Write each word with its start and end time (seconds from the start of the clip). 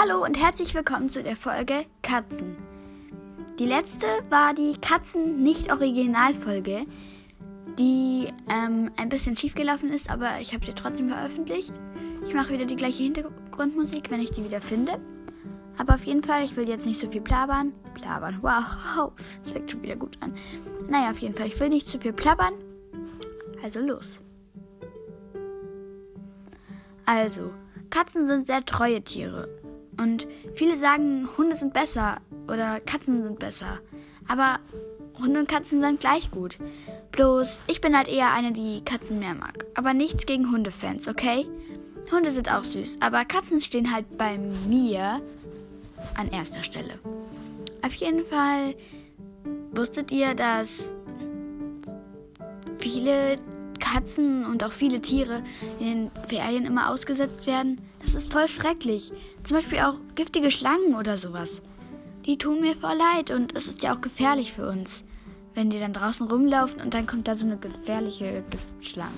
Hallo 0.00 0.24
und 0.24 0.40
herzlich 0.40 0.74
willkommen 0.74 1.10
zu 1.10 1.24
der 1.24 1.34
Folge 1.34 1.84
Katzen. 2.02 2.56
Die 3.58 3.66
letzte 3.66 4.06
war 4.30 4.54
die 4.54 4.76
Katzen-Nicht-Original-Folge, 4.80 6.86
die 7.80 8.28
ähm, 8.48 8.92
ein 8.96 9.08
bisschen 9.08 9.36
schief 9.36 9.56
gelaufen 9.56 9.92
ist, 9.92 10.08
aber 10.08 10.40
ich 10.40 10.54
habe 10.54 10.64
sie 10.64 10.72
trotzdem 10.72 11.08
veröffentlicht. 11.08 11.72
Ich 12.24 12.32
mache 12.32 12.52
wieder 12.52 12.64
die 12.64 12.76
gleiche 12.76 13.02
Hintergrundmusik, 13.02 14.12
wenn 14.12 14.20
ich 14.20 14.30
die 14.30 14.44
wieder 14.44 14.60
finde. 14.60 15.00
Aber 15.78 15.96
auf 15.96 16.04
jeden 16.04 16.22
Fall, 16.22 16.44
ich 16.44 16.54
will 16.54 16.68
jetzt 16.68 16.86
nicht 16.86 17.00
so 17.00 17.10
viel 17.10 17.22
plappern. 17.22 17.72
Plappern, 17.94 18.38
wow, 18.40 19.10
das 19.42 19.52
fängt 19.52 19.68
schon 19.68 19.82
wieder 19.82 19.96
gut 19.96 20.16
an. 20.20 20.32
Naja, 20.88 21.10
auf 21.10 21.18
jeden 21.18 21.34
Fall, 21.34 21.48
ich 21.48 21.58
will 21.58 21.70
nicht 21.70 21.88
zu 21.88 21.98
viel 21.98 22.12
plappern. 22.12 22.54
Also 23.64 23.80
los. 23.80 24.20
Also, 27.04 27.50
Katzen 27.90 28.28
sind 28.28 28.46
sehr 28.46 28.64
treue 28.64 29.02
Tiere. 29.02 29.48
Und 29.98 30.26
viele 30.54 30.76
sagen, 30.76 31.28
Hunde 31.36 31.56
sind 31.56 31.74
besser 31.74 32.18
oder 32.46 32.80
Katzen 32.80 33.22
sind 33.22 33.38
besser. 33.38 33.78
Aber 34.28 34.60
Hunde 35.18 35.40
und 35.40 35.48
Katzen 35.48 35.80
sind 35.80 36.00
gleich 36.00 36.30
gut. 36.30 36.58
Bloß, 37.12 37.58
ich 37.66 37.80
bin 37.80 37.96
halt 37.96 38.08
eher 38.08 38.32
eine, 38.32 38.52
die 38.52 38.82
Katzen 38.84 39.18
mehr 39.18 39.34
mag. 39.34 39.66
Aber 39.74 39.92
nichts 39.92 40.26
gegen 40.26 40.50
Hundefans, 40.50 41.08
okay? 41.08 41.46
Hunde 42.12 42.30
sind 42.30 42.50
auch 42.50 42.64
süß, 42.64 42.98
aber 43.00 43.24
Katzen 43.24 43.60
stehen 43.60 43.92
halt 43.92 44.16
bei 44.16 44.38
mir 44.68 45.20
an 46.14 46.30
erster 46.30 46.62
Stelle. 46.62 46.94
Auf 47.82 47.92
jeden 47.94 48.24
Fall 48.24 48.74
wusstet 49.72 50.10
ihr, 50.10 50.34
dass 50.34 50.94
viele 52.78 53.36
Katzen 53.92 54.44
und 54.44 54.64
auch 54.64 54.72
viele 54.72 55.00
Tiere 55.00 55.42
in 55.78 55.86
den 55.86 56.10
Ferien 56.28 56.66
immer 56.66 56.90
ausgesetzt 56.90 57.46
werden. 57.46 57.80
Das 58.00 58.14
ist 58.14 58.32
voll 58.32 58.48
schrecklich. 58.48 59.12
Zum 59.44 59.56
Beispiel 59.56 59.78
auch 59.78 59.94
giftige 60.14 60.50
Schlangen 60.50 60.94
oder 60.94 61.16
sowas. 61.16 61.62
Die 62.26 62.36
tun 62.36 62.60
mir 62.60 62.76
voll 62.76 62.96
leid 62.96 63.30
und 63.30 63.56
es 63.56 63.68
ist 63.68 63.82
ja 63.82 63.94
auch 63.94 64.00
gefährlich 64.00 64.52
für 64.52 64.68
uns, 64.68 65.04
wenn 65.54 65.70
die 65.70 65.80
dann 65.80 65.92
draußen 65.94 66.28
rumlaufen 66.28 66.80
und 66.80 66.92
dann 66.92 67.06
kommt 67.06 67.28
da 67.28 67.34
so 67.34 67.46
eine 67.46 67.56
gefährliche 67.56 68.44
Giftschlange. 68.50 69.10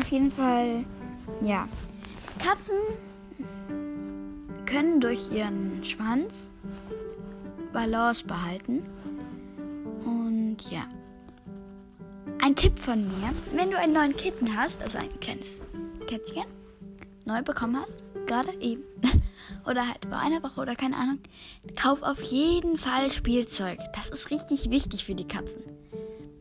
Auf 0.00 0.08
jeden 0.08 0.30
Fall, 0.30 0.84
ja. 1.42 1.68
Katzen 2.38 2.76
können 4.64 5.00
durch 5.00 5.30
ihren 5.30 5.84
Schwanz 5.84 6.48
Balance 7.72 8.24
behalten. 8.24 8.82
Ein 12.50 12.56
Tipp 12.56 12.80
von 12.80 13.04
mir, 13.04 13.32
wenn 13.52 13.70
du 13.70 13.78
einen 13.78 13.92
neuen 13.92 14.16
Kitten 14.16 14.56
hast, 14.56 14.82
also 14.82 14.98
ein 14.98 15.20
kleines 15.20 15.62
Kätzchen, 16.08 16.42
neu 17.24 17.42
bekommen 17.42 17.80
hast, 17.80 18.02
gerade 18.26 18.52
eben, 18.60 18.82
oder 19.68 19.86
halt 19.86 20.04
vor 20.08 20.18
einer 20.18 20.42
Woche 20.42 20.60
oder 20.60 20.74
keine 20.74 20.96
Ahnung, 20.96 21.20
kauf 21.76 22.02
auf 22.02 22.20
jeden 22.22 22.76
Fall 22.76 23.12
Spielzeug. 23.12 23.78
Das 23.94 24.10
ist 24.10 24.32
richtig 24.32 24.68
wichtig 24.68 25.04
für 25.04 25.14
die 25.14 25.28
Katzen. 25.28 25.62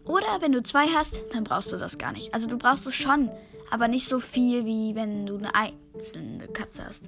Oder 0.04 0.26
wenn 0.40 0.52
du 0.52 0.64
zwei 0.64 0.88
hast, 0.88 1.20
dann 1.32 1.44
brauchst 1.44 1.72
du 1.72 1.78
das 1.78 2.00
gar 2.00 2.12
nicht. 2.12 2.34
Also 2.34 2.48
du 2.48 2.58
brauchst 2.58 2.88
es 2.88 2.96
schon, 2.96 3.30
aber 3.70 3.88
nicht 3.88 4.08
so 4.08 4.20
viel, 4.20 4.66
wie 4.66 4.96
wenn 4.96 5.28
du 5.28 5.38
eine 5.38 5.52
einzelne 5.54 6.48
Katze 6.48 6.88
hast. 6.88 7.04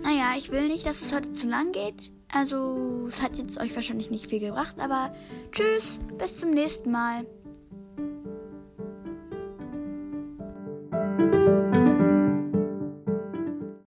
Naja, 0.00 0.34
ich 0.38 0.52
will 0.52 0.68
nicht, 0.68 0.86
dass 0.86 1.00
es 1.00 1.12
heute 1.12 1.32
zu 1.32 1.48
lang 1.48 1.72
geht. 1.72 2.12
Also, 2.32 3.04
es 3.08 3.20
hat 3.20 3.36
jetzt 3.36 3.60
euch 3.60 3.74
wahrscheinlich 3.74 4.12
nicht 4.12 4.28
viel 4.28 4.38
gebracht, 4.38 4.76
aber 4.78 5.12
tschüss, 5.50 5.98
bis 6.18 6.38
zum 6.38 6.50
nächsten 6.50 6.92
Mal. 6.92 7.26